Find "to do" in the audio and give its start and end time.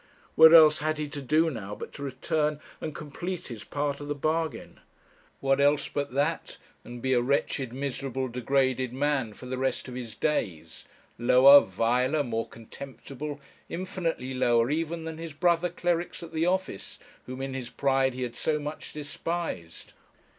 1.09-1.51